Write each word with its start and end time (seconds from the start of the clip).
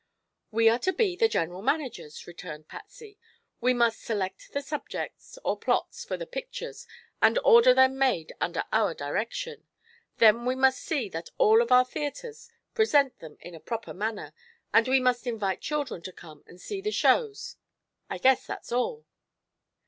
"We 0.49 0.67
are 0.67 0.79
to 0.79 0.91
be 0.93 1.15
the 1.15 1.27
general 1.29 1.61
managers," 1.61 2.25
returned 2.25 2.67
Patsy. 2.67 3.19
"We 3.59 3.71
must 3.75 4.01
select 4.01 4.51
the 4.51 4.63
subjects, 4.63 5.37
or 5.45 5.59
plots, 5.59 6.03
for 6.03 6.17
the 6.17 6.25
pictures, 6.25 6.87
and 7.21 7.37
order 7.45 7.71
them 7.71 7.99
made 7.99 8.33
under 8.41 8.63
our 8.73 8.95
direction. 8.95 9.67
Then 10.17 10.43
we 10.47 10.55
must 10.55 10.79
see 10.81 11.07
that 11.09 11.29
all 11.37 11.61
of 11.61 11.71
our 11.71 11.85
theatres 11.85 12.49
present 12.73 13.19
them 13.19 13.37
in 13.41 13.53
a 13.53 13.59
proper 13.59 13.93
manner, 13.93 14.33
and 14.73 14.87
we 14.87 14.99
must 14.99 15.27
invite 15.27 15.61
children 15.61 16.01
to 16.01 16.11
come 16.11 16.43
and 16.47 16.59
see 16.59 16.81
the 16.81 16.89
shows. 16.89 17.57
I 18.09 18.17
guess 18.17 18.47
that's 18.47 18.71
all." 18.71 19.05